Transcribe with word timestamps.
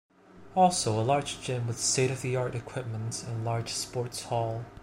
Also 0.55 0.99
a 0.99 1.05
large 1.05 1.39
gym 1.41 1.67
with 1.67 1.79
state-of-the-art 1.79 2.55
equipment, 2.55 3.23
and 3.23 3.41
a 3.41 3.43
large 3.43 3.71
sports 3.71 4.23
hall. 4.23 4.65